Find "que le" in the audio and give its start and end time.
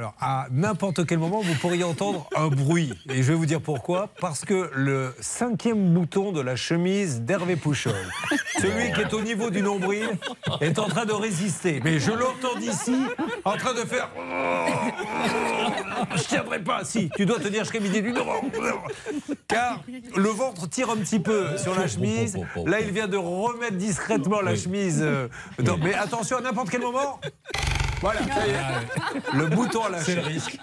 4.46-5.14